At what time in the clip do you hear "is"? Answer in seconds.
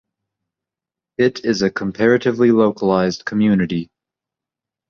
1.45-1.61